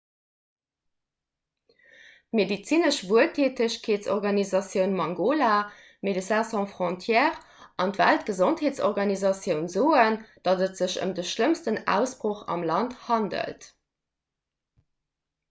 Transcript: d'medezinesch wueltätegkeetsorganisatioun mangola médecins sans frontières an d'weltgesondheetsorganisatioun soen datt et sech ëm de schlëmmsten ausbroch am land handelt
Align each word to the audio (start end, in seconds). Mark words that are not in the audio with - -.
d'medezinesch 2.37 2.95
wueltätegkeetsorganisatioun 3.09 4.95
mangola 5.01 5.51
médecins 6.07 6.49
sans 6.55 6.71
frontières 6.77 7.37
an 7.85 7.93
d'weltgesondheetsorganisatioun 7.99 9.69
soen 9.75 10.17
datt 10.49 10.63
et 10.69 10.81
sech 10.83 10.95
ëm 11.05 11.11
de 11.21 11.27
schlëmmsten 11.33 11.77
ausbroch 11.99 12.41
am 12.57 12.65
land 12.71 12.97
handelt 13.11 13.69